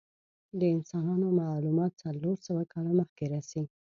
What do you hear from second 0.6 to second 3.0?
انسانانو معلومات څلور سوه کاله